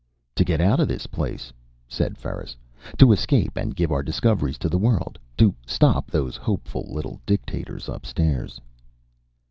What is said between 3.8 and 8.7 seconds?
our discoveries to the world. To stop those hopeful little dictators upstairs."